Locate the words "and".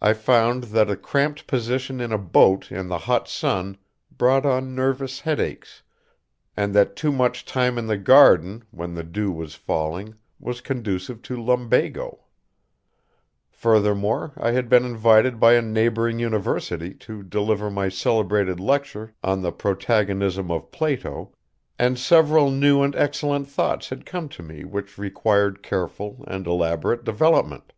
6.56-6.72, 21.78-21.98, 22.82-22.96, 26.26-26.46